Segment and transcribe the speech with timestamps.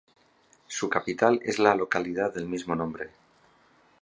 [0.65, 3.11] Su capital es la localidad del mismo nombre.